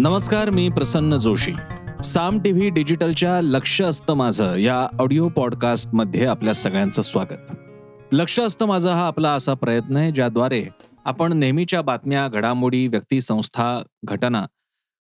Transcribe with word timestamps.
नमस्कार 0.00 0.50
मी 0.50 0.68
प्रसन्न 0.68 1.16
जोशी. 1.16 1.52
साम 2.04 2.38
टीव्ही 2.38 2.68
डिजिटलच्या 2.68 3.40
लक्ष 3.40 3.82
असतं 3.82 4.14
माझं 4.14 4.56
या 4.56 4.88
ऑडिओ 5.00 5.28
पॉडकास्टमध्ये 5.28 6.26
आपल्या 6.26 6.54
सगळ्यांचं 6.54 7.02
स्वागत. 7.02 7.56
लक्ष 8.12 8.40
असतं 8.40 8.66
माझं 8.66 8.88
हा 8.88 9.06
आपला 9.06 9.32
असा 9.32 9.54
प्रयत्न 9.54 9.96
आहे 9.96 10.10
ज्याद्वारे 10.10 10.64
आपण 11.04 11.32
नेहमीच्या 11.32 11.82
बातम्या 11.82 12.28
घडामोडी 12.28 12.88
व्यक्ती 12.88 13.20
संस्था 13.20 13.82
घटना 14.04 14.46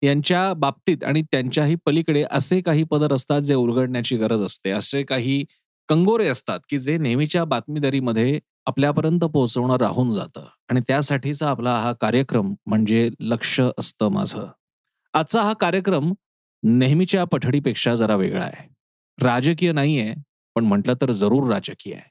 यांच्या 0.02 0.52
बाबतीत 0.54 1.04
आणि 1.04 1.22
त्यांच्याही 1.22 1.74
पलीकडे 1.86 2.24
असे 2.30 2.60
काही 2.60 2.84
पदर 2.84 3.12
असतात 3.12 3.40
जे 3.40 3.54
उलगडण्याची 3.54 4.16
गरज 4.16 4.42
असते. 4.42 4.70
असे 4.70 5.02
काही 5.02 5.44
कंगोरे 5.88 6.28
असतात 6.28 6.60
की 6.68 6.78
जे 6.78 6.98
नेहमीच्या 6.98 7.44
बातमीदारीमध्ये 7.44 8.40
आपल्यापर्यंत 8.66 9.20
पोहोचवणं 9.20 9.76
राहून 9.76 10.12
जातं. 10.12 10.40
आणि 10.70 10.80
त्यासाठीचा 10.88 11.50
आपला 11.50 11.74
हा 11.74 11.92
कार्यक्रम 11.92 12.54
म्हणजे 12.66 13.10
लक्ष 13.20 13.60
असतं 13.78 14.08
माझं. 14.08 14.46
आजचा 15.18 15.42
हा 15.42 15.52
कार्यक्रम 15.52 16.12
नेहमीच्या 16.62 17.24
पठडीपेक्षा 17.24 17.94
जरा 17.94 18.16
वेगळा 18.16 18.44
आहे. 18.44 18.68
राजकीय 19.22 19.72
नाहीये 19.72 20.14
पण 20.54 20.64
म्हटलं 20.64 20.94
तर 20.94 21.12
जरूर 21.12 21.52
राजकीय 21.52 21.94
आहे. 21.94 22.10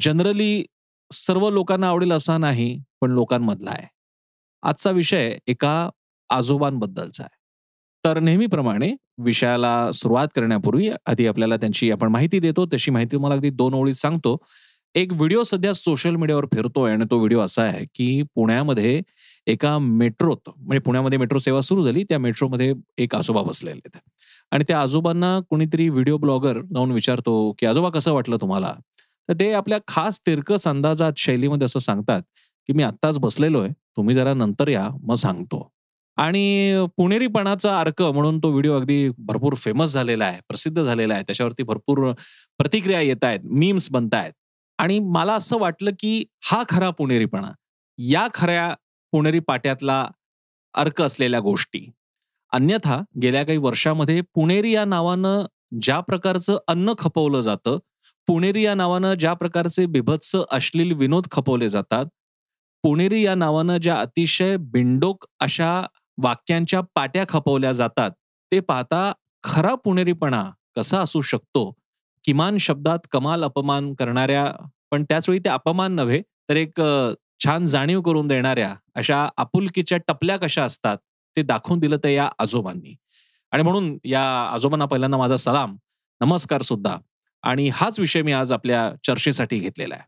जनरली 0.00 0.64
सर्व 1.12 1.50
लोकांना 1.50 1.88
आवडेल 1.88 2.12
असा 2.12 2.38
नाही 2.38 2.82
पण 3.00 3.10
लोकांमधला 3.10 3.70
आहे. 3.70 3.88
आजचा 4.62 4.90
विषय 4.90 5.38
एका 5.46 5.90
आजोबांबद्दलचा 6.30 7.24
आहे. 7.24 7.36
तर 8.04 8.20
नेहमीप्रमाणे 8.20 8.94
विषयाला 9.18 9.92
सुरुवात 9.92 10.28
करण्यापूर्वी 10.34 10.90
आधी 11.06 11.26
आपल्याला 11.26 11.56
त्यांची 11.56 11.90
आपण 11.90 12.08
माहिती 12.08 12.40
देतो 12.40 12.66
तशी 12.66 12.90
माहिती 12.90 13.16
मला 13.16 13.34
अगदी 13.34 13.50
दोन 13.50 13.74
ओळीत 13.74 13.94
सांगतो. 13.94 14.36
एक 14.94 15.12
व्हिडिओ 15.12 15.42
सध्या 15.42 15.72
सोशल 15.72 16.16
मीडियावर 16.16 16.44
फिरतोय 16.54 16.92
आणि 16.92 17.04
तो 17.10 17.18
व्हिडिओ 17.18 17.40
असा 17.40 17.62
आहे 17.62 17.84
की 17.94 18.22
पुण्यामध्ये 18.34 19.02
एका 19.46 19.78
मेट्रोत 19.78 20.48
म्हणजे 20.56 20.78
पुण्यामध्ये 20.78 21.18
मेट्रो 21.18 21.38
सेवा 21.38 21.60
सुरू 21.60 21.82
झाली 21.82 22.02
त्या 22.04 22.18
मेट्रोमध्ये 22.18 22.72
एक 22.98 23.14
आजोबा 23.14 23.42
बसलेले 23.42 23.80
आहेत. 23.86 23.98
आणि 24.52 24.64
त्या 24.68 24.80
आजोबांना 24.80 25.38
कोणीतरी 25.50 25.88
व्हिडिओ 25.88 26.16
ब्लॉगर 26.18 26.60
जाऊन 26.74 26.90
विचारतो 26.90 27.52
की 27.58 27.66
आजोबा 27.66 27.90
कसं 27.90 28.12
वाटलं 28.14 28.36
तुम्हाला? 28.40 28.74
तर 29.28 29.34
ते 29.40 29.52
आपल्या 29.52 29.78
खास 29.88 30.18
तिरकस 30.26 30.66
अंदाजात 30.68 31.12
शैलीमध्ये 31.18 31.64
असं 31.64 31.78
सांगतात 31.78 32.22
की 32.68 32.72
मी 32.72 32.82
आत्ताच 32.82 33.18
बसलेलो 33.18 33.60
आहे 33.60 33.72
तुम्ही 33.96 34.14
जरा 34.14 34.34
नंतर 34.34 34.68
या 34.68 34.88
मग 35.02 35.14
सांगतो. 35.14 35.68
आणि 36.18 36.86
पुणेरीपणाचा 36.96 37.78
अर्क 37.80 38.02
म्हणून 38.02 38.38
तो 38.38 38.50
व्हिडिओ 38.50 38.76
अगदी 38.76 39.08
भरपूर 39.18 39.54
फेमस 39.54 39.92
झालेला 39.92 40.24
आहे 40.24 40.40
प्रसिद्ध 40.48 40.82
झालेला 40.82 41.14
आहे. 41.14 41.22
त्याच्यावरती 41.22 41.62
भरपूर 41.62 42.10
प्रतिक्रिया 42.58 43.00
येत 43.00 43.24
आहेत 43.24 43.40
मीम्स 43.44 43.90
बनत 43.92 44.14
आहेत 44.14 44.32
आणि 44.78 44.98
मला 45.12 45.34
असं 45.34 45.58
वाटलं 45.58 45.90
की 46.00 46.24
हा 46.44 46.62
खरा 46.68 46.90
पुणेरीपणा 46.90 47.50
या 47.98 48.26
खऱ्या 48.34 48.74
पुणेरी 49.16 49.38
पाट्यातला 49.38 50.08
अर्क 50.74 51.02
असलेल्या 51.02 51.40
गोष्टी. 51.40 51.90
अन्यथा 52.52 53.00
गेल्या 53.22 53.44
काही 53.44 53.58
वर्षामध्ये 53.58 54.20
पुणेरी 54.20 54.72
या 54.74 54.84
नावानं 54.84 55.46
ज्या 55.80 56.00
प्रकारचं 56.00 56.58
अन्न 56.68 56.92
खपवलं 56.98 57.40
जातं 57.40 57.78
पुणेरी 58.26 58.62
या 58.62 58.74
नावानं 58.74 59.14
ज्या 59.14 59.32
प्रकारचे 59.34 59.86
बिभत्स 59.86 60.36
अश्लील 60.50 60.92
विनोद 60.92 61.26
खपवले 61.30 61.68
जातात 61.68 62.06
पुणेरी 62.82 63.24
या 63.24 63.34
नावानं 63.34 63.76
ज्या 63.76 63.96
अतिशय 64.00 64.56
बिंडोक 64.56 65.24
अशा 65.40 65.86
वाक्यांच्या 66.22 66.80
पाट्या 66.94 67.24
खपवल्या 67.28 67.72
जातात 67.72 68.10
ते 68.52 68.60
पाहता 68.60 69.12
खरा 69.42 69.74
पुणेरीपणा 69.74 70.50
कसा 70.76 71.00
असू 71.00 71.20
शकतो? 71.20 71.70
किमान 72.24 72.58
शब्दात 72.58 72.98
कमाल 73.10 73.44
अपमान 73.44 73.94
करणाऱ्या 73.94 74.52
पण 74.90 75.04
त्याचवेळी 75.04 75.40
ते 75.40 75.48
अपमान 75.48 75.92
नव्हे 75.92 76.22
तर 76.48 76.56
एक 76.56 76.80
छान 77.44 77.66
जाणीव 77.66 78.00
करून 78.00 78.26
देणाऱ्या 78.28 78.74
अशा 78.94 79.28
आपुलकीच्या 79.36 79.98
टपल्या 79.98 80.36
कशा 80.36 80.64
असतात 80.64 80.98
ते 81.36 81.42
दाखवून 81.42 81.78
दिलं 81.78 81.96
तर 82.04 82.08
या 82.08 82.28
आजोबांनी. 82.38 82.94
आणि 83.52 83.62
म्हणून 83.62 83.98
या 84.04 84.22
आजोबांना 84.52 84.84
पहिल्यांदा 84.84 85.18
माझा 85.18 85.36
सलाम 85.36 85.76
नमस्कार 86.20 86.62
सुद्धा. 86.62 86.96
आणि 87.42 87.68
हाच 87.68 88.00
विषय 88.00 88.22
मी 88.22 88.32
आज 88.32 88.52
आपल्या 88.52 88.90
चर्चेसाठी 89.06 89.58
घेतलेला 89.58 89.94
आहे. 89.94 90.04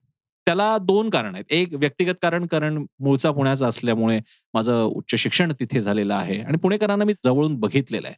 त्याला 0.46 0.78
दोन 0.78 1.10
कारण 1.10 1.34
आहेत. 1.34 1.44
एक 1.50 1.74
व्यक्तिगत 1.74 2.14
कारण 2.22 2.46
कारण 2.46 2.84
मूळचा 3.00 3.30
पुण्याचा 3.30 3.68
असल्यामुळे 3.68 4.20
माझं 4.54 4.82
उच्च 4.82 5.14
शिक्षण 5.20 5.52
तिथे 5.60 5.80
झालेलं 5.80 6.14
आहे. 6.14 6.40
आणि 6.42 6.58
पुणेकरांना 6.58 7.04
मी 7.04 7.12
जवळून 7.24 7.56
बघितलेलं 7.56 8.08
आहे. 8.08 8.16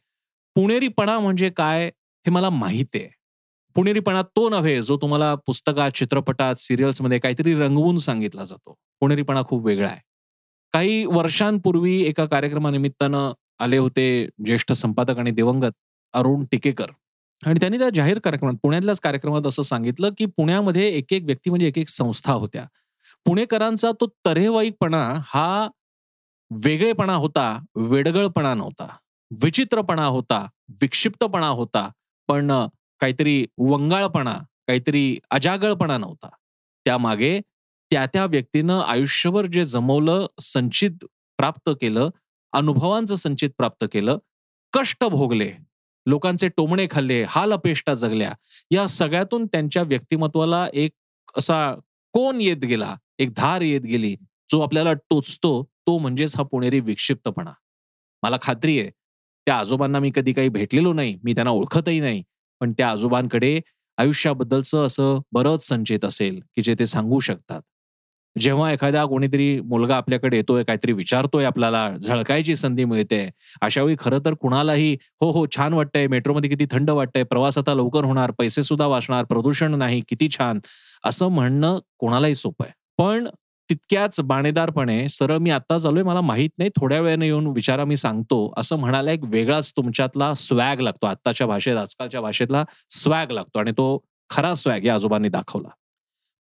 पुणेरीपणा 0.55 1.19
म्हणजे 1.19 1.49
काय 1.49 1.85
हे 2.25 2.31
मला 2.31 2.49
माहिती 2.49 2.99
आहे. 2.99 3.09
पुणेरीपणा 3.75 4.21
तो 4.21 4.49
नव्हे 4.49 4.81
जो 4.81 4.97
तुम्हाला 4.97 5.35
पुस्तकात 5.35 5.91
चित्रपटात 5.91 6.55
सिरियल्समध्ये 6.55 7.19
काहीतरी 7.19 7.53
रंगवून 7.55 7.97
सांगितला 7.97 8.43
जातो. 8.43 8.75
पुणेरीपणा 8.99 9.43
खूप 9.43 9.65
वेगळा 9.65 9.89
आहे. 9.89 9.99
काही 10.73 11.05
वर्षांपूर्वी 11.05 12.01
एका 12.01 12.25
कार्यक्रमानिमित्तानं 12.25 13.33
आले 13.59 13.77
होते 13.77 14.29
ज्येष्ठ 14.45 14.71
संपादक 14.71 15.17
आणि 15.17 15.31
दिवंगत 15.31 15.71
अरुण 16.13 16.43
टिकेकर. 16.51 16.85
आणि 17.45 17.59
त्यांनी 17.59 17.77
त्या 17.77 17.89
जाहीर 17.95 18.19
कार्यक्रमात 18.19 18.53
पुण्यातल्याच 18.61 18.99
कार्यक्रमात 18.99 19.47
असं 19.47 19.61
सांगितलं 19.61 20.09
की 20.17 20.25
पुण्यामध्ये 20.25 20.87
एक 20.87 21.13
एक 21.13 21.23
व्यक्ती 21.23 21.49
म्हणजे 21.49 21.67
एक 21.67 21.77
एक 21.77 21.89
संस्था 21.89 22.33
होत्या. 22.33 22.65
पुणेकरांचा 23.25 23.91
तो 23.91 24.07
तरेवाईकपणा 24.25 25.19
हा 25.25 25.67
वेगळेपणा 26.65 27.13
होता 27.13 27.65
वेडगळपणा 27.75 28.53
नव्हता. 28.53 28.87
विचित्रपणा 29.43 30.05
होता 30.05 30.47
विक्षिप्तपणा 30.69 31.47
होता. 31.47 31.89
पण 32.27 32.51
काहीतरी 33.01 33.45
वंगाळपणा 33.57 34.33
काहीतरी 34.67 35.17
अजागळपणा 35.29 35.97
नव्हता. 35.97 36.29
त्यामागे 36.85 37.39
त्या 37.91 38.05
त्या 38.05 38.25
व्यक्तीनं 38.25 38.79
आयुष्यभर 38.81 39.45
जे 39.45 39.65
जमवलं 39.65 40.25
संचित 40.41 41.05
प्राप्त 41.39 41.69
केलं 41.81 42.09
अनुभवांचं 42.53 43.15
संचित 43.15 43.49
प्राप्त 43.57 43.85
केलं 43.93 44.17
कष्ट 44.73 45.03
भोगले 45.03 45.51
लोकांचे 46.05 46.47
टोमणे 46.47 46.87
खाल्ले 46.91 47.23
हाल 47.29 47.53
अपेष्टा 47.53 47.93
जगल्या 47.93 48.33
या 48.71 48.87
सगळ्यातून 48.87 49.45
त्यांच्या 49.45 49.83
व्यक्तिमत्वाला 49.83 50.67
एक 50.73 50.91
असा 51.37 51.73
कोण 52.13 52.41
येत 52.41 52.63
गेला 52.65 52.95
एक 53.19 53.33
धार 53.37 53.61
येत 53.61 53.81
गेली 53.81 54.15
जो 54.51 54.59
आपल्याला 54.61 54.93
टोचतो 55.09 55.63
तो 55.87 55.97
म्हणजेच 55.97 56.35
हा 56.37 56.43
पुणेरी 56.43 56.79
विक्षिप्तपणा. 56.79 57.51
मला 58.23 58.37
खात्री 58.41 58.79
आहे 58.79 58.89
त्या 59.47 59.57
आजोबांना 59.57 59.99
मी 59.99 60.11
कधी 60.15 60.33
काही 60.33 60.49
भेटलेलो 60.49 60.93
नाही 60.93 61.17
मी 61.23 61.33
त्यांना 61.33 61.51
ओळखतही 61.51 61.99
नाही 61.99 62.23
पण 62.61 62.71
त्या 62.71 62.89
आजोबांकडे 62.89 63.59
आयुष्याबद्दलचं 63.97 64.85
असं 64.85 65.19
बरंच 65.31 65.67
संचित 65.67 66.05
असेल 66.05 66.39
की 66.55 66.61
जे 66.61 66.75
ते 66.79 66.85
सांगू 66.85 67.19
शकतात. 67.19 67.61
जेव्हा 68.35 68.71
एखादा 68.71 69.03
कोणीतरी 69.05 69.59
मुलगा 69.61 69.95
आपल्याकडे 69.95 70.37
येतोय 70.37 70.63
काहीतरी 70.63 70.93
विचारतोय 70.93 71.45
आपल्याला 71.45 71.89
झळकायची 71.97 72.55
संधी 72.55 72.85
मिळते 72.85 73.29
अशा 73.61 73.83
वेळी 73.83 73.95
खरं 73.99 74.19
तर 74.25 74.33
कुणालाही 74.33 74.93
हो 75.21 75.31
हो 75.31 75.45
छान 75.57 75.73
वाटतंय 75.73 76.07
मेट्रोमध्ये 76.07 76.49
किती 76.49 76.65
थंड 76.71 76.89
वाटतंय 76.89 77.23
प्रवास 77.23 77.57
आता 77.57 77.73
लवकर 77.73 78.03
होणार 78.03 78.31
पैसे 78.31 78.63
सुद्धा 78.63 78.85
वाचणार 78.85 79.23
प्रदूषण 79.23 79.75
नाही 79.75 80.01
किती 80.09 80.29
छान. 80.29 80.59
असं 81.05 81.27
म्हणणं 81.27 81.79
कोणालाही 81.97 82.35
सोपं 82.35 82.65
आहे. 82.65 82.73
पण 82.97 83.27
तितक्याच 83.71 84.19
बाणेदारपणे 84.19 85.09
सरळ 85.09 85.37
मी 85.37 85.49
आता 85.49 85.77
चालूय 85.77 86.03
मला 86.03 86.21
माहीत 86.21 86.49
नाही 86.57 86.69
थोड्या 86.69 87.01
वेळाने 87.01 87.25
येऊन 87.25 87.47
विचारा 87.47 87.85
मी 87.85 87.97
सांगतो. 87.97 88.53
असं 88.57 88.75
म्हणायला 88.75 89.11
एक 89.11 89.19
वेगळाच 89.23 89.71
तुमच्यातला 89.71 90.33
स्वॅग 90.33 90.79
लागतो. 90.79 91.05
आत्ताच्या 91.07 91.47
भाषेत 91.47 91.77
आजकालच्या 91.77 92.21
भाषेतला 92.21 92.63
स्वॅग 92.89 93.31
लागतो 93.31 93.59
आणि 93.59 93.71
तो 93.71 93.99
खरा 94.29 94.53
स्वॅग 94.53 94.85
या 94.85 94.95
आजोबांनी 94.95 95.29
दाखवला. 95.29 95.67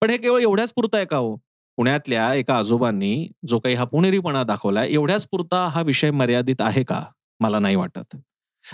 पण 0.01 0.11
हे 0.11 0.17
केवळ 0.17 0.41
एवढ्याच 0.41 0.73
पुरतं 0.73 0.97
आहे 0.97 1.07
का 1.07 1.17
हो? 1.17 1.37
पुण्यातल्या 1.77 2.35
एका 2.35 2.59
आजोबांनी 2.59 3.29
जो 3.47 3.59
काही 3.59 3.75
हा 3.75 3.85
पुणेरीपणा 3.85 4.43
दाखवला 4.43 4.85
एवढ्याच 4.85 5.27
पुरता 5.31 5.69
हा 5.69 5.83
विषय 5.83 6.11
मर्यादित 6.11 6.61
आहे 6.61 6.83
का? 6.83 7.05
मला 7.41 7.59
नाही 7.59 7.77
वाटत. 7.77 8.17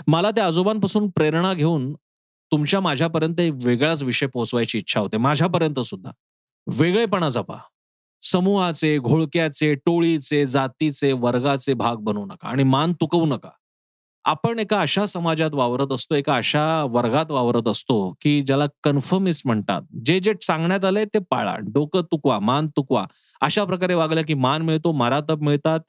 मला 0.07 0.31
त्या 0.31 0.45
आजोबांपासून 0.45 1.09
प्रेरणा 1.09 1.53
घेऊन 1.53 1.93
तुमच्या 2.51 2.79
माझ्यापर्यंत 2.79 3.39
एक 3.39 3.53
वेगळाच 3.63 4.03
विषय 4.03 4.27
पोहोचवायची 4.27 4.77
इच्छा 4.77 4.99
होते. 4.99 5.17
माझ्यापर्यंत 5.17 5.79
सुद्धा. 5.79 6.11
वेगळेपणा 6.67 7.29
जपा. 7.29 7.57
समूहाचे 8.21 8.97
घोळक्याचे 8.97 9.73
टोळीचे 9.75 10.45
जातीचे 10.45 11.11
वर्गाचे 11.11 11.73
भाग 11.73 11.95
बनवू 11.95 12.25
नका 12.25 12.47
आणि 12.47 12.63
मान 12.63 12.93
तुकवू 12.93 13.25
नका. 13.25 13.49
आपण 14.25 14.59
एका 14.59 14.79
अशा 14.81 15.05
समाजात 15.05 15.49
वावरत 15.53 15.91
असतो 15.91 16.15
एका 16.15 16.35
अशा 16.35 16.83
वर्गात 16.83 17.31
वावरत 17.31 17.67
असतो 17.67 18.11
की 18.21 18.41
ज्याला 18.41 18.65
कन्फर्मिस्ट 18.83 19.47
म्हणतात. 19.47 19.81
जे 20.05 20.19
जे 20.19 20.33
सांगण्यात 20.41 20.85
आलंय 20.85 21.05
ते 21.05 21.19
पाळा 21.31 21.55
डोकं 21.57 22.01
तुकवा 22.01 22.39
मान 22.39 22.67
तुकवा. 22.67 23.05
अशा 23.41 23.63
प्रकारे 23.63 23.93
वागलं 23.93 24.21
की 24.27 24.33
मान 24.33 24.61
मिळतो 24.61 24.91
मारातप 24.91 25.43
मिळतात 25.43 25.79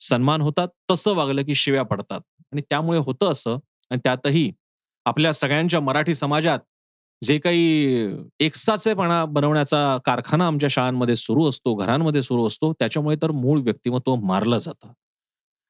सन्मान 0.00 0.40
होतात 0.40 0.68
तसं 0.90 1.14
वागलं 1.14 1.42
की 1.42 1.54
शिव्या 1.54 1.82
पडतात. 1.82 2.20
आणि 2.52 2.62
त्यामुळे 2.70 2.98
होतं 2.98 3.30
असं 3.30 3.56
आणि 3.90 4.00
त्यातही 4.04 4.52
आपल्या 5.06 5.32
सगळ्यांच्या 5.32 5.80
मराठी 5.80 6.14
समाजात 6.14 6.58
जे 7.22 7.38
काही 7.38 7.62
एकसाचेपणा 8.40 9.24
बनवण्याचा 9.24 9.96
कारखाना 10.04 10.46
आमच्या 10.46 10.68
शाळांमध्ये 10.68 11.16
सुरू 11.16 11.48
असतो 11.48 11.74
घरांमध्ये 11.74 12.22
सुरू 12.22 12.46
असतो 12.46 12.72
त्याच्यामुळे 12.72 13.16
तर 13.22 13.30
मूळ 13.30 13.60
व्यक्तिमत्व 13.60 14.14
मारलं 14.16 14.58
जातं. 14.58 14.92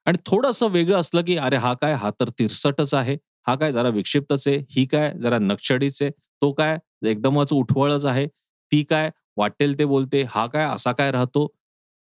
आणि 0.06 0.18
थोडंसं 0.26 0.68
वेगळं 0.70 0.98
असलं 1.00 1.22
की 1.24 1.36
अरे 1.36 1.56
हा 1.56 1.72
काय 1.74 1.94
हा 1.94 2.10
तर 2.20 2.28
तिरसटच 2.38 2.94
आहे 2.94 3.16
हा 3.46 3.54
काय 3.54 3.72
जरा 3.72 3.88
विक्षिप्तच 3.88 4.46
आहे 4.48 4.56
ही 4.70 4.84
काय 4.86 5.10
जरा 5.22 5.38
नक्षडीच 5.38 6.00
आहे 6.02 6.10
तो 6.10 6.52
काय 6.52 6.76
एकदमच 7.08 7.52
उठवळच 7.52 8.04
आहे 8.04 8.26
ती 8.72 8.82
काय 8.82 9.10
वाटेल 9.36 9.78
ते 9.78 9.84
बोलते 9.84 10.22
हा 10.30 10.46
काय 10.46 10.64
असा 10.64 10.92
काय 10.92 11.10
राहतो. 11.10 11.46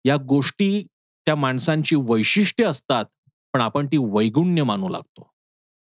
या 0.06 0.16
गोष्टी 0.18 0.84
त्या 1.28 1.36
माणसांची 1.36 1.96
वैशिष्ट्ये 2.10 2.66
असतात 2.66 3.06
पण 3.54 3.62
आपण 3.62 3.88
ती 3.88 3.98
वैगुण्य 4.12 4.64
मानू 4.64 4.88
लागतो. 4.90 5.30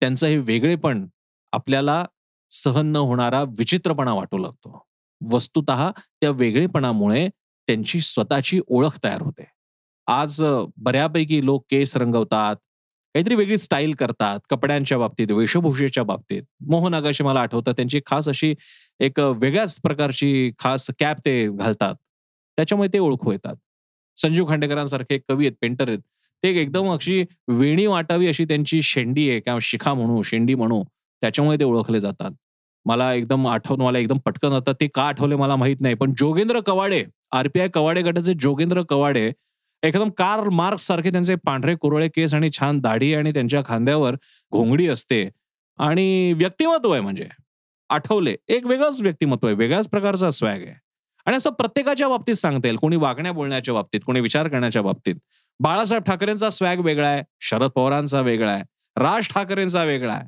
त्यांचं 0.03 0.27
हे 0.27 0.37
वेगळेपण 0.39 1.07
आपल्याला 1.53 2.05
सहन 2.51 2.87
न 2.87 2.97
होणारा 2.97 3.43
विचित्रपणा 3.59 4.13
वाटू 4.13 4.39
लागतो. 4.39 4.83
वस्तुत 5.21 5.71
त्या 5.71 6.31
वेगळेपणामुळे 6.31 7.29
त्यांची 7.69 8.01
स्वतःची 8.01 8.61
ओळख 8.67 8.99
तयार 9.05 9.23
होते. 9.23 9.45
आज 10.07 10.43
बऱ्यापैकी 10.77 11.45
लोक 11.45 11.65
केस 11.71 11.97
रंगवतात 11.97 12.57
काहीतरी 13.15 13.35
वेगळी 13.35 13.59
स्टाईल 13.59 13.95
करतात 13.95 14.41
कपड्यांच्या 14.51 14.99
बाबतीत 14.99 15.31
वेशभूषेच्या 15.31 16.03
बाबतीत. 16.05 16.43
मोहन 16.71 16.95
आगाशी 16.95 17.25
मला 17.25 17.41
आठवतं 17.41 17.73
त्यांची 17.73 18.01
खास 18.07 18.29
अशी 18.29 18.55
एक 19.01 19.21
वेगळ्याच 19.21 19.81
प्रकारची 19.81 20.51
खास 20.59 20.91
कॅप 21.01 21.17
ते 21.25 21.49
घालतात. 21.57 21.95
त्याच्यामुळे 22.59 22.89
ते 22.93 22.99
ओळखू 22.99 23.33
येतात. 23.33 23.55
संजीव 24.17 24.49
खांडेकरांसारखे 24.49 25.19
कवी 25.29 25.47
आहेत 25.47 25.57
पेंटर 25.61 25.89
आहेत. 25.89 25.99
ते 26.43 26.49
एकदम 26.61 26.91
अशी 26.93 27.25
वेणी 27.49 27.87
वाटावी 27.87 28.29
अशी 28.29 28.45
त्यांची 28.45 28.83
शेंडी 28.83 29.31
आहे 29.31 29.41
किंवा 29.41 29.59
शिखा 29.63 29.95
म्हणू 29.95 30.23
शेंडी 30.23 30.55
म्हणू. 30.55 30.83
त्याच्यामुळे 31.23 31.59
ते 31.61 31.65
ओळखले 31.65 32.01
जातात. 32.01 32.31
मला 32.87 33.13
एकदम 33.15 33.47
आठवण 33.47 33.81
मला 33.81 33.99
एकदम 33.99 34.19
पटकन 34.25 34.53
आता 34.53 34.73
ते 34.73 34.87
का 34.95 35.03
आठवले 35.03 35.37
मला 35.37 35.57
माहीत 35.57 35.77
नाही 35.81 35.95
पण 35.95 36.13
जोगेंद्र 36.19 36.61
कवाडे 36.67 37.05
आरपीआय 37.33 37.69
कवाडे 37.69 38.03
गटाचे 38.03 38.35
जोगेंद्र 38.35 38.83
कवाडे 38.89 39.31
एकदम 39.83 40.09
कार 40.11 40.49
मार्क्स 40.49 40.87
सारखे 40.87 41.11
त्यांचे 41.11 41.35
पांढरे 41.45 41.75
कुरळे 41.75 42.09
केस 42.09 42.35
आणि 42.35 42.51
छान 42.53 42.79
दाढी 42.81 43.15
आणि 43.15 43.33
त्यांच्या 43.33 43.63
खांद्यावर 43.67 44.15
घोंगडी 44.53 44.89
असते 44.89 45.29
आणि 45.79 46.33
व्यक्तिमत्व 46.33 46.93
आहे 46.93 47.01
म्हणजे. 47.01 47.29
आठवले 47.91 48.35
एक 48.49 48.67
वेगळंच 48.67 49.01
व्यक्तिमत्व 49.03 49.47
आहे 49.47 49.57
वेगळ्याच 49.57 49.89
प्रकारचा 49.89 50.31
स्वॅग 50.31 50.63
आहे. 50.63 50.75
आणि 51.27 51.37
असं 51.37 51.51
प्रत्येकाच्या 51.51 52.09
बाबतीत 52.09 52.35
सांगता 52.35 52.69
येईल 52.69 52.77
कोणी 52.77 52.97
वागण्या 52.97 53.33
बोलण्याच्या 53.33 53.75
बाबतीत 53.75 54.01
कोणी 54.07 54.21
विचार 54.21 54.49
करण्याच्या 54.49 54.83
बाबतीत. 54.83 55.15
बाळासाहेब 55.61 56.03
ठाकरेंचा 56.03 56.51
स्वॅग 56.51 56.81
वेगळा 56.81 57.09
आहे 57.09 57.23
शरद 57.41 57.71
पवारांचा 57.71 58.21
वेगळा 58.21 58.53
आहे 58.53 58.63
राज 58.97 59.29
ठाकरेंचा 59.29 59.85
वेगळा 59.85 60.13
आहे. 60.13 60.27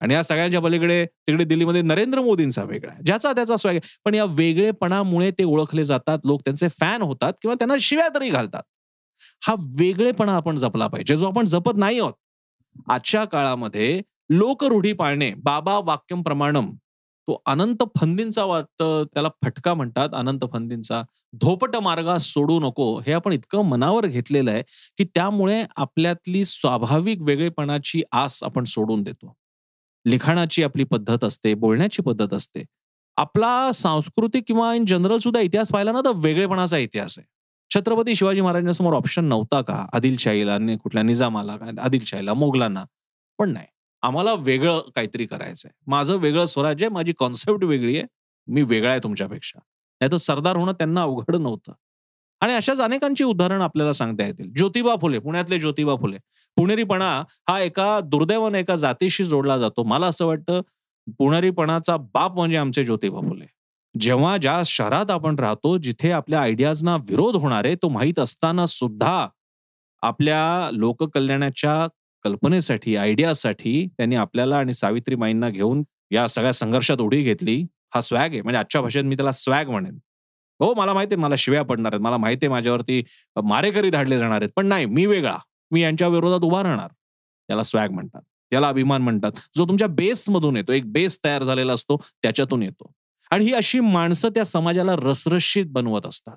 आणि 0.00 0.14
या 0.14 0.22
सगळ्यांच्या 0.22 0.60
पलीकडे 0.60 1.04
तिकडे 1.06 1.44
दिल्लीमध्ये 1.44 1.82
नरेंद्र 1.82 2.20
मोदींचा 2.20 2.62
वेगळा 2.64 2.92
आहे 2.92 3.02
ज्याचा 3.06 3.32
त्याचा 3.32 3.56
स्वॅग 3.56 3.78
पण 4.04 4.14
या 4.14 4.24
वेगळेपणामुळे 4.30 5.30
ते 5.30 5.44
ओळखले 5.44 5.84
जातात 5.84 6.18
लोक 6.24 6.40
त्यांचे 6.44 6.68
फॅन 6.80 7.02
होतात 7.02 7.32
किंवा 7.42 7.54
त्यांना 7.54 7.74
शिव्या 7.80 8.08
तरी 8.14 8.28
घालतात. 8.30 8.62
हा 9.42 9.54
वेगळेपणा 9.78 10.32
आपण 10.32 10.56
जपला 10.56 10.86
पाहिजे 10.86 11.16
जो 11.16 11.26
आपण 11.26 11.46
जपत 11.46 11.76
नाही 11.76 11.98
आहोत. 12.00 12.12
आजच्या 12.90 13.24
काळामध्ये 13.24 14.00
लोक 14.30 14.64
रूढी 14.64 14.92
पाळणे 14.92 15.32
बाबा 15.44 15.78
वाक्यम 15.84 16.22
प्रमाणम 16.22 16.70
तो 17.28 17.36
अनंत 17.46 17.82
फंदींचा 17.98 18.44
वाटतं 18.44 19.04
त्याला 19.14 19.28
फटका 19.44 19.74
म्हणतात 19.74 20.14
अनंत 20.14 20.44
फंदींचा. 20.52 21.02
धोपट 21.32 21.76
मार्गा 21.76 22.16
सोडू 22.18 22.58
नको 22.60 22.86
हे 23.06 23.12
आपण 23.12 23.32
इतकं 23.32 23.64
मनावर 23.68 24.06
घेतलेलं 24.06 24.50
आहे 24.50 24.62
की 24.98 25.04
त्यामुळे 25.14 25.62
आपल्यातली 25.76 26.44
स्वाभाविक 26.44 27.22
वेगळेपणाची 27.22 28.02
आस 28.12 28.42
आपण 28.44 28.64
सोडून 28.66 29.02
देतो. 29.02 29.34
लिखाणाची 30.06 30.62
आपली 30.62 30.84
पद्धत 30.84 31.24
असते 31.24 31.54
बोलण्याची 31.54 32.02
पद्धत 32.02 32.34
असते. 32.34 32.64
आपला 33.16 33.72
सांस्कृतिक 33.72 34.42
किंवा 34.46 34.74
इन 34.74 34.84
जनरल 34.84 35.18
सुद्धा 35.18 35.40
इतिहास 35.40 35.68
पाहिला 35.68 35.92
ना 35.92 36.00
तर 36.00 36.12
वेगळेपणाचा 36.14 36.78
इतिहास 36.78 37.18
आहे. 37.18 37.26
छत्रपती 37.74 38.14
शिवाजी 38.14 38.40
महाराजांसमोर 38.40 38.94
ऑप्शन 38.94 39.24
नव्हता 39.24 39.60
का? 39.60 39.86
आदिलशाहीला 39.92 40.58
कुठल्या 40.76 41.02
निजामाला 41.02 41.56
आदिलशाहीला 41.80 42.34
मोगलांना. 42.34 42.84
पण 43.38 43.50
नाही. 43.50 43.66
आम्हाला 44.02 44.32
वेगळं 44.34 44.80
काहीतरी 44.94 45.26
करायचंय 45.26 45.70
माझं 45.86 46.16
वेगळं 46.16 46.46
स्वराज्य 46.46 46.86
आहे 46.86 46.94
माझी 46.94 47.12
कॉन्सेप्ट 47.18 47.64
वेगळी 47.64 47.96
आहे. 47.96 48.06
मी 48.46 48.62
वेगळा 48.62 48.90
आहे 48.90 49.00
तुमच्यापेक्षा. 49.02 49.60
नाही 50.00 50.12
तर 50.12 50.16
सरदार 50.16 50.56
होणं 50.56 50.72
त्यांना 50.72 51.02
अवघड 51.02 51.36
नव्हतं. 51.36 51.72
आणि 52.40 52.54
अशाच 52.54 52.80
अनेकांची 52.80 53.24
उदाहरणं 53.24 53.64
आपल्याला 53.64 53.92
सांगता 53.92 54.26
येतील. 54.26 54.52
ज्योतिबा 54.56 54.94
फुले 55.00 55.18
पुण्यातले 55.18 55.58
ज्योतिबा 55.58 55.94
फुले. 55.94 56.18
पुणेरीपणा 56.56 57.10
हा 57.48 57.60
एका 57.60 57.98
दुर्दैवाने 58.04 58.60
एका 58.60 58.76
जातीशी 58.76 59.24
जोडला 59.24 59.58
जातो. 59.58 59.82
मला 59.84 60.06
असं 60.06 60.26
वाटतं 60.26 60.60
पुणेरीपणाचा 61.18 61.96
बाप 62.14 62.34
म्हणजे 62.36 62.56
आमचे 62.56 62.84
ज्योतिबा 62.84 63.20
फुले 63.20 63.46
जेव्हा 63.94 64.36
ज्या 64.36 64.62
शहरात 64.66 65.10
आपण 65.10 65.38
राहतो 65.38 65.76
जिथे 65.78 66.10
आपल्या 66.10 66.40
आयडियाजना 66.40 66.96
विरोध 67.08 67.36
होणार 67.36 67.64
आहे 67.64 67.74
तो 67.74 67.88
माहीत 67.88 68.18
असताना 68.18 68.66
सुद्धा 68.66 69.26
आपल्या 70.02 70.68
लोककल्याणाच्या 70.72 71.86
कल्पनेसाठी 72.24 72.96
आयडियासाठी 72.96 73.86
त्यांनी 73.96 74.16
आपल्याला 74.16 74.58
आणि 74.58 74.72
सावित्रीबाईंना 74.74 75.48
घेऊन 75.48 75.82
या 76.10 76.26
सगळ्या 76.28 76.52
संघर्षात 76.52 77.00
उडी 77.00 77.22
घेतली. 77.22 77.62
हा 77.94 78.00
स्वॅग 78.00 78.30
आहे. 78.30 78.40
म्हणजे 78.42 78.58
आजच्या 78.58 78.80
भाषेत 78.80 79.04
मी 79.04 79.16
त्याला 79.16 79.32
स्वॅग 79.32 79.70
म्हणेन. 79.70 79.98
हो 80.60 80.72
मला 80.74 80.92
माहिती 80.94 81.14
आहे 81.14 81.22
मला 81.22 81.34
शिव्या 81.38 81.62
पडणार 81.62 81.92
आहेत. 81.92 82.02
मला 82.02 82.16
माहिती 82.16 82.46
आहे 82.46 82.50
माझ्यावरती 82.52 83.02
मारेकरी 83.44 83.90
धाडले 83.90 84.18
जाणार 84.18 84.40
आहेत. 84.42 84.50
पण 84.56 84.66
नाही 84.66 84.84
मी 84.86 85.06
वेगळा. 85.06 85.36
मी 85.70 85.82
यांच्या 85.82 86.08
विरोधात 86.08 86.40
उभा 86.40 86.62
राहणार. 86.62 86.88
त्याला 87.48 87.62
स्वॅग 87.62 87.90
म्हणतात. 87.90 88.20
त्याला 88.50 88.68
अभिमान 88.68 89.02
म्हणतात. 89.02 89.32
जो 89.56 89.64
तुमच्या 89.64 89.86
बेसमधून 89.86 90.56
येतो. 90.56 90.72
एक 90.72 90.92
बेस 90.92 91.18
तयार 91.24 91.44
झालेला 91.44 91.72
असतो 91.72 91.96
त्याच्यातून 92.22 92.62
येतो. 92.62 92.92
आणि 93.30 93.44
ही 93.44 93.52
अशी 93.52 93.80
माणसं 93.80 94.28
त्या 94.28 94.44
समाजाला 94.44 94.92
रसरशीत 94.96 95.66
बनवत 95.68 96.06
असतात. 96.06 96.36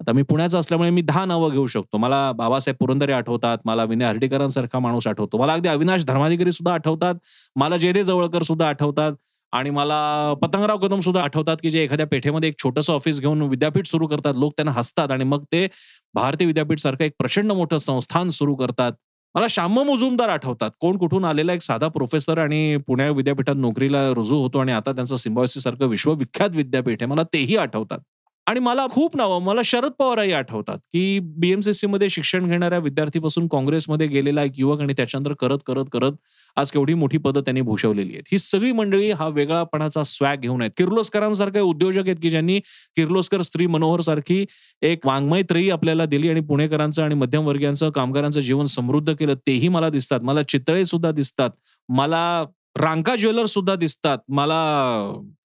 आता 0.00 0.12
मी 0.12 0.22
पुण्याचा 0.22 0.58
असल्यामुळे 0.58 0.90
मी 0.90 1.00
दहा 1.00 1.24
नावं 1.24 1.50
घेऊ 1.50 1.66
शकतो. 1.66 1.96
मला 1.96 2.32
बाबासाहेब 2.32 2.76
पुरंदरे 2.76 3.12
आठवतात 3.12 3.58
मला 3.64 3.84
विनय 3.84 4.04
हर्डीकरांसारखा 4.04 4.78
माणूस 4.78 5.06
आठवतो. 5.06 5.38
मला 5.38 5.52
अगदी 5.52 5.68
अविनाश 5.68 6.04
धर्माधिकारी 6.04 6.52
सुद्धा 6.52 6.74
आठवतात. 6.74 7.14
मला 7.56 7.76
जयदे 7.76 8.04
जवळकर 8.04 8.42
सुद्धा 8.42 8.68
आठवतात. 8.68 9.12
आणि 9.54 9.70
मला 9.70 9.98
पतंगराव 10.42 10.78
कदम 10.78 11.00
सुद्धा 11.00 11.22
आठवतात 11.22 11.56
की 11.62 11.70
जे 11.70 11.82
एखाद्या 11.82 12.06
पेठेमध्ये 12.06 12.48
एक 12.48 12.54
छोटंसं 12.58 12.92
ऑफिस 12.92 13.20
घेऊन 13.20 13.42
विद्यापीठ 13.42 13.86
सुरू 13.86 14.06
करतात 14.06 14.34
लोक 14.36 14.52
त्यांना 14.52 14.72
हसतात 14.72 15.10
आणि 15.10 15.24
मग 15.24 15.44
ते 15.52 15.66
भारतीय 16.14 16.46
विद्यापीठ 16.46 16.78
सारखं 16.78 17.04
एक 17.04 17.12
प्रचंड 17.18 17.52
मोठं 17.52 17.78
संस्थान 17.78 18.30
सुरू 18.30 18.54
करतात. 18.54 18.92
मला 19.34 19.46
श्याम 19.50 19.72
मुजुमदार 19.80 20.28
आठवतात. 20.28 20.70
कोण 20.80 20.96
कुठून 20.98 21.24
आलेला 21.24 21.52
एक 21.52 21.62
साधा 21.62 21.88
प्रोफेसर 21.88 22.38
आणि 22.38 22.76
पुणे 22.86 23.08
विद्यापीठात 23.10 23.56
नोकरीला 23.56 24.08
रुजू 24.10 24.40
होतो 24.40 24.58
आणि 24.58 24.72
आता 24.72 24.92
त्यांचं 24.92 25.16
सिम्बॉयसी 25.16 25.60
सारखं 25.60 25.86
विश्वविख्यात 25.86 26.50
विद्यापीठ 26.54 27.02
आहे. 27.02 27.10
मला 27.10 27.22
तेही 27.32 27.56
आठवतात. 27.56 27.98
आणि 28.46 28.60
मला 28.60 28.86
खूप 28.90 29.16
नावं 29.16 29.42
मला 29.42 29.60
शरद 29.64 29.92
पवारही 29.98 30.32
आठवतात 30.32 30.78
की 30.92 31.18
बीएमसीसी 31.36 31.86
मध्ये 31.86 32.08
शिक्षण 32.10 32.46
घेणाऱ्या 32.46 32.78
विद्यार्थीपासून 32.78 33.46
काँग्रेसमध्ये 33.48 34.06
गेलेला 34.06 34.42
एक 34.42 34.52
युवक 34.56 34.80
आणि 34.80 34.92
त्याच्यानंतर 34.92 35.32
करत 35.32 35.58
करत 35.66 35.84
करत 35.92 36.12
आज 36.56 36.70
केवढी 36.70 36.94
मोठी 36.94 37.18
पदं 37.18 37.40
त्यांनी 37.40 37.60
भूषवलेली 37.60 38.12
आहेत. 38.12 38.22
ही 38.32 38.38
सगळी 38.38 38.72
मंडळी 38.72 39.10
हा 39.10 39.28
वेगळापणाचा 39.28 40.02
स्वॅग 40.04 40.36
घेऊन 40.36 40.60
आहेत. 40.60 40.70
किर्लोस्करांसारखे 40.76 41.60
उद्योजक 41.60 42.06
आहेत 42.06 42.16
की 42.22 42.30
ज्यांनी 42.30 42.58
किर्लोस्कर 42.96 43.42
स्त्री 43.42 43.66
मनोहर 43.66 44.00
सारखी 44.00 44.44
एक 44.82 45.06
वाङ्मयत्रयी 45.06 45.70
आपल्याला 45.70 46.04
दिली 46.04 46.30
आणि 46.30 46.40
पुणेकरांचं 46.40 47.02
आणि 47.02 47.14
मध्यमवर्गीयांचं 47.14 47.90
कामगारांचं 47.90 48.40
जीवन 48.40 48.66
समृद्ध 48.66 49.12
केलं 49.14 49.34
तेही 49.46 49.68
मला 49.68 49.88
दिसतात. 49.88 50.20
मला 50.22 50.42
चितळे 50.42 50.84
सुद्धा 50.84 51.10
दिसतात. 51.10 51.50
मला 51.88 52.44
रांका 52.76 53.16
ज्वेलर्स 53.16 53.50
सुद्धा 53.50 53.74
दिसतात. 53.74 54.18
मला 54.28 54.60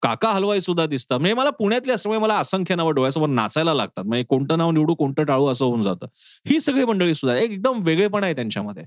काका 0.01 0.29
हलवाई 0.29 0.59
सुद्धा 0.61 0.85
दिसतात. 0.85 1.19
म्हणजे 1.19 1.33
मला 1.33 1.49
पुण्यातले 1.49 1.93
असल्यामुळे 1.93 2.21
मला 2.21 2.37
असंख्य 2.37 2.75
नावं 2.75 2.93
डोळ्यासमोर 2.93 3.29
नाचायला 3.29 3.73
लागतात. 3.73 4.03
म्हणजे 4.05 4.23
कोणतं 4.23 4.57
नाव 4.57 4.71
निवडू 4.71 4.93
कोणतं 4.93 5.23
टाळू 5.23 5.47
असं 5.47 5.65
होऊन 5.65 5.81
जातं. 5.81 6.05
ही 6.47 6.59
सगळी 6.59 6.85
मंडळी 6.85 7.15
सुद्धा 7.15 7.37
एकदम 7.37 7.83
वेगळेपण 7.83 8.23
आहे 8.23 8.33
त्यांच्यामध्ये. 8.33 8.83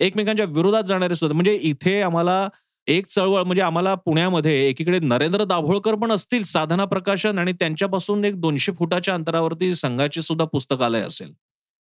एकमेकांच्या 0.00 0.46
विरोधात 0.46 0.82
जाणारे 0.82 1.14
सुद्धा. 1.14 1.34
म्हणजे 1.34 1.54
इथे 1.54 2.00
आम्हाला 2.00 2.48
एक 2.86 3.06
चळवळ 3.06 3.42
म्हणजे 3.42 3.62
आम्हाला 3.62 3.94
पुण्यामध्ये 3.94 4.68
एकीकडे 4.68 4.98
नरेंद्र 4.98 5.44
दाभोळकर 5.44 5.94
पण 5.94 6.12
असतील 6.12 6.42
साधना 6.42 6.84
प्रकाशन 6.84 7.38
आणि 7.38 7.52
त्यांच्यापासून 7.52 8.24
एक 8.24 8.40
दोनशे 8.40 8.72
फुटाच्या 8.72 9.14
अंतरावरती 9.14 9.74
संघाचे 9.74 10.22
सुद्धा 10.22 10.44
पुस्तकालय 10.44 11.00
असेल. 11.00 11.28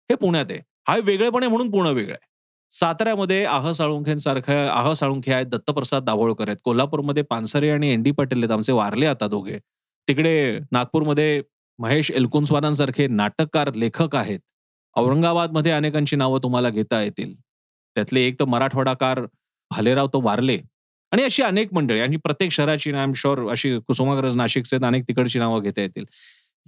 हे 0.09 0.15
पुण्यात 0.15 0.45
आहे. 0.49 0.59
हा 0.87 0.97
वेगळेपण 1.03 1.43
आहे 1.43 1.49
म्हणून 1.49 1.71
पुणे 1.71 1.91
वेगळं 1.91 2.13
आहे. 2.13 2.30
साताऱ्यामध्ये 2.71 3.43
आह 3.45 3.71
साळुंखेंसारखं 3.71 4.67
आह 4.67 4.93
साळुंखे 4.93 5.31
आहेत 5.33 5.45
दत्तप्रसाद 5.45 6.03
दाभोळकर 6.03 6.47
आहेत. 6.47 6.57
कोल्हापूरमध्ये 6.63 7.23
पानसरे 7.23 7.69
आणि 7.69 7.89
एन 7.93 8.03
डी 8.03 8.11
पाटील 8.11 8.39
आहेत 8.39 8.51
आमचे 8.51 8.71
वारले 8.71 9.05
आता 9.05 9.27
दोघे. 9.27 9.57
तिकडे 10.07 10.59
नागपूरमध्ये 10.71 11.41
महेश 11.79 12.11
एलकुंसवारांसारखे 12.11 13.07
नाटककार 13.07 13.73
लेखक 13.75 14.15
आहेत. 14.15 14.39
औरंगाबादमध्ये 14.95 15.71
अनेकांची 15.71 16.15
नावं 16.15 16.39
तुम्हाला 16.43 16.69
घेता 16.69 17.01
येतील. 17.01 17.33
त्यातले 17.95 18.21
एक 18.21 18.39
तर 18.39 18.45
मराठवाडाकार 18.45 19.21
भालेराव 19.71 20.07
तो 20.13 20.21
वारले. 20.21 20.57
आणि 21.11 21.23
अशी 21.23 21.43
अनेक 21.43 21.73
मंडळी 21.73 21.99
आणि 21.99 22.17
प्रत्येक 22.17 22.51
शहराची 22.51 22.91
आय 22.93 23.03
एम 23.03 23.13
शुअर 23.13 23.39
अशी 23.49 23.77
कुसुमाग्रज 23.79 24.35
नाशिकचे 24.35 24.77
अनेक 24.85 25.03
तिकडची 25.07 25.39
नावं 25.39 25.61
घेता 25.61 25.81
येतील. 25.81 26.05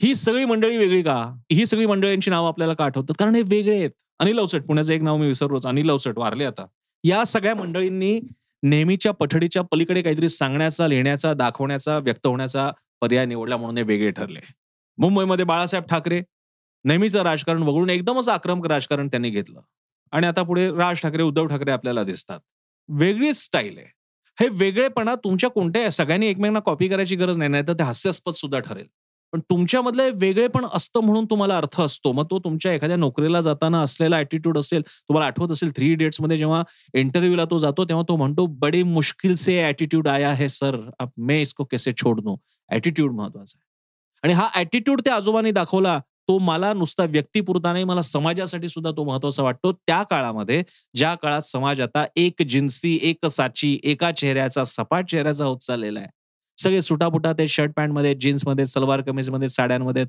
ही 0.01 0.15
सगळी 0.15 0.45
मंडळी 0.45 0.77
वेगळी 0.77 1.01
का? 1.01 1.35
ही 1.51 1.65
सगळी 1.65 1.85
मंडळींची 1.85 2.31
नावं 2.31 2.47
आपल्याला 2.47 2.73
का 2.73 2.85
आठवतात? 2.85 3.15
कारण 3.19 3.35
हे 3.35 3.41
वेगळे 3.41 3.77
आहेत. 3.77 3.89
अनिल 4.19 4.39
अवचट 4.39 4.63
पुण्याचं 4.63 4.93
एक 4.93 5.01
नाव 5.01 5.17
मी 5.17 5.27
विसरलोच 5.27 5.65
अनिल 5.65 5.89
अवचट 5.89 6.17
वारले 6.17 6.45
आता. 6.45 6.65
या 7.03 7.23
सगळ्या 7.23 7.55
मंडळींनी 7.55 8.19
नेहमीच्या 8.63 9.12
पठडीच्या 9.12 9.62
पलीकडे 9.62 10.01
काहीतरी 10.01 10.29
सांगण्याचा 10.29 10.88
लिहिण्याचा 10.88 11.33
दाखवण्याचा 11.33 11.97
व्यक्त 11.97 12.27
होण्याचा 12.27 12.71
पर्याय 13.01 13.25
निवडला 13.25 13.57
म्हणून 13.57 13.77
हे 13.77 13.83
वेगळे 13.83 14.12
ठरले. 14.12 14.39
मुंबईमध्ये 14.97 15.45
बाळासाहेब 15.45 15.83
ठाकरे 15.85 16.21
नेहमीचं 16.83 17.21
राजकारण 17.21 17.63
वगळून 17.63 17.89
एकदमच 17.89 18.29
आक्रमक 18.29 18.67
राजकारण 18.67 19.07
त्यांनी 19.07 19.29
घेतलं. 19.29 19.59
आणि 20.12 20.27
आता 20.27 20.43
पुढे 20.43 20.71
राज 20.71 21.01
ठाकरे 21.01 21.23
उद्धव 21.23 21.47
ठाकरे 21.47 21.71
आपल्याला 21.71 22.03
दिसतात. 22.03 22.39
वेगळीच 22.89 23.38
स्टाईल 23.38 23.77
आहे. 23.77 23.88
हे 24.39 24.47
वेगळेपणा 24.51 25.15
तुमच्या 25.15 25.50
कोणत्या 25.50 25.91
सगळ्यांनी 25.91 26.27
एकमेकांना 26.27 26.59
कॉपी 26.59 26.88
करायची 26.88 27.15
गरज 27.15 27.38
नाही 27.38 27.51
नाही 27.51 27.63
तर 27.67 27.73
ते 27.73 27.83
हास्यास्पद 27.83 28.33
सुद्धा 28.33 28.59
ठरेल. 28.59 28.85
पण 29.33 29.39
तुमच्यामधलं 29.49 30.09
वेगळे 30.13 30.47
पण 30.47 30.65
असतं 30.73 30.99
म्हणून 31.03 31.25
तुम्हाला 31.29 31.57
अर्थ 31.57 31.79
असतो. 31.81 32.11
मग 32.11 32.25
तो 32.31 32.39
तुमच्या 32.39 32.73
एखाद्या 32.73 32.97
नोकरीला 32.97 33.41
जाताना 33.41 33.81
असलेला 33.81 34.17
ऍटिट्यूड 34.19 34.57
असेल 34.57 34.81
तुम्हाला 34.81 35.27
आठवत 35.27 35.51
असेल 35.51 35.71
थ्री 35.75 35.91
इडियट्समध्ये 35.91 36.37
जेव्हा 36.37 36.61
इंटरव्ह्यूला 36.93 37.45
तो 37.51 37.57
जातो 37.59 37.85
तेव्हा 37.85 38.03
तो 38.07 38.15
म्हणतो 38.15 38.45
बडे 38.59 38.83
मुश्किल 38.83 39.35
से 39.35 39.59
ऍटिट्यूड 39.67 40.07
आया 40.07 40.33
है 40.33 40.47
सर 40.49 40.79
अब 40.99 41.31
इसको 41.31 41.63
कैसे 41.63 41.91
छोड 41.93 42.21
दो? 42.21 42.35
ऍटिट्यूड 42.69 43.13
महत्त्वाचा 43.15 43.57
आहे. 43.57 43.71
आणि 44.23 44.33
हा 44.33 44.47
ऍटिट्यूड 44.55 45.01
त्या 45.01 45.15
आजोबांनी 45.15 45.51
दाखवला 45.51 45.99
तो 46.27 46.37
मला 46.39 46.71
नुसता 46.73 47.03
व्यक्तीपुरता 47.03 47.71
नाही 47.73 47.83
मला 47.83 48.01
समाजासाठी 48.01 48.69
सुद्धा 48.69 48.91
तो 48.91 49.03
महत्त्वाचा 49.03 49.43
वाटतो. 49.43 49.71
त्या 49.71 50.01
काळामध्ये 50.03 50.63
ज्या 50.95 51.13
काळात 51.15 51.41
समाज 51.41 51.81
आता 51.81 52.05
एक 52.15 52.41
जिन्सी 52.41 52.97
एक 53.01 53.25
साची 53.25 53.79
एका 53.83 54.11
चेहऱ्याचा 54.11 54.63
सपाट 54.65 55.09
चेहऱ्याचा 55.09 55.45
होत 55.45 55.57
चाललेला 55.57 55.99
आहे 55.99 56.09
सगळे 56.57 56.81
सुटापुटा 56.81 57.31
ते 57.33 57.48
शर्ट 57.48 57.72
पॅन्टमध्ये 57.77 58.13
जीन्समध्ये 58.15 58.65
सलवार 58.67 59.01
कमीजमध्ये 59.01 59.50
साड्यांमध्ये 59.50 60.05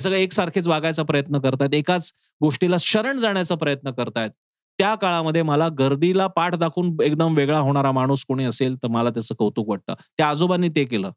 सगळे 0.00 0.22
एकसारखेच 0.22 0.68
वागायचा 0.68 1.02
प्रयत्न 1.02 1.38
करतायत 1.38 1.74
एकाच 1.74 2.12
गोष्टीला 2.42 2.76
शरण 2.80 3.18
जाण्याचा 3.18 3.54
प्रयत्न 3.54 3.90
करतायत. 3.90 4.30
त्या 4.78 4.94
काळामध्ये 4.94 5.42
मला 5.42 5.68
गर्दीला 5.68 6.26
पाठ 6.26 6.54
दाखवून 6.54 6.96
एकदम 7.02 7.34
वेगळा 7.36 7.58
होणारा 7.58 7.92
माणूस 7.92 8.24
कोणी 8.24 8.44
असेल 8.44 8.76
तर 8.82 8.88
मला 8.88 9.10
त्याचं 9.10 9.34
कौतुक 9.38 9.68
वाटतं. 9.68 9.94
त्या 10.18 10.28
आजोबांनी 10.28 10.68
ते 10.68 10.84
केलं. 10.84 11.10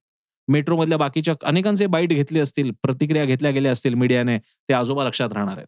मेट्रो 0.48 0.78
मधल्या 0.78 0.98
बाकीच्या 0.98 1.34
अनेकांचे 1.44 1.86
बाईट 1.86 2.10
घेतले 2.10 2.40
असतील 2.40 2.72
प्रतिक्रिया 2.84 3.26
घेतल्या 3.26 3.52
गेल्या 3.52 3.72
असतील 3.72 3.94
मीडियाने 3.94 4.38
ते 4.38 4.74
आजोबा 4.74 5.04
लक्षात 5.06 5.34
राहणार 5.34 5.58
आहेत. 5.58 5.68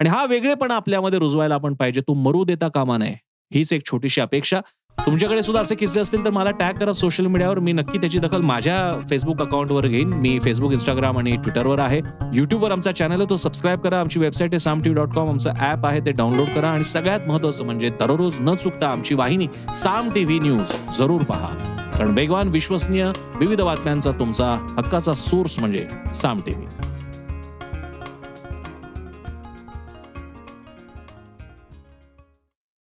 आणि 0.00 0.08
हा 0.08 0.24
वेगळेपणा 0.24 0.74
आपल्यामध्ये 0.76 1.18
रुजवायला 1.18 1.54
आपण 1.54 1.74
पाहिजे. 1.74 2.00
तू 2.00 2.14
मरू 2.14 2.44
देता 2.44 2.68
कामा 2.68 2.96
नये. 2.98 3.14
हीच 3.54 3.72
एक 3.72 3.86
छोटीशी 3.86 4.20
अपेक्षा. 4.20 4.60
तुमच्याकडे 4.98 5.42
सुद्धा 5.42 5.60
असे 5.60 5.74
किस्से 5.74 6.00
असतील 6.00 6.24
तर 6.24 6.30
मला 6.30 6.50
टॅग 6.50 6.74
करा 6.74 6.92
सोशल 6.92 7.26
मीडियावर 7.26 7.58
मी 7.58 7.72
नक्की 7.72 7.98
त्याची 7.98 8.18
दखल 8.18 8.42
माझ्या 8.42 8.76
फेसबुक 9.10 9.40
अकाउंटवर 9.42 9.86
घेईन. 9.86 10.12
मी 10.12 10.38
फेसबुक 10.44 10.72
इंस्टाग्राम 10.72 11.18
आणि 11.18 11.34
ट्विटरवर 11.36 11.78
आहे. 11.78 12.00
युट्यूबवर 12.34 12.72
आमचा 12.72 12.92
चॅनल 12.92 13.20
आहे 13.20 13.28
तो 13.30 13.36
सबस्क्राईब 13.36 13.80
करा. 13.80 14.00
आमची 14.00 14.20
वेबसाईट 14.20 14.52
आहे 14.52 14.58
साम 14.58 14.82
टीव्ही 14.82 15.00
डॉट 15.00 15.14
कॉम 15.14 15.28
आमचं 15.28 15.52
ॲप 15.58 15.86
आहे 15.86 16.00
ते 16.00 16.12
डाउनलोड 16.12 16.48
करा. 16.54 16.68
आणि 16.68 16.84
सगळ्यात 16.84 17.28
महत्वाचं 17.28 17.64
म्हणजे 17.64 17.90
दररोज 18.00 18.38
न 18.40 18.54
चुकता 18.54 18.88
आमची 18.88 19.14
वाहिनी 19.14 19.46
साम 19.74 20.10
टीव्ही 20.14 20.38
न्यूज 20.38 20.72
जरूर 20.98 21.22
पहा. 21.22 21.54
कारण 21.92 22.14
वेगवान 22.14 22.48
विश्वसनीय 22.48 23.10
विविध 23.38 23.60
बातम्यांचा 23.60 24.10
तुमचा 24.10 24.52
हक्काचा 24.78 25.14
सोर्स 25.14 25.58
म्हणजे 25.58 25.86
साम 26.14 26.40
टीव्ही 26.46 26.66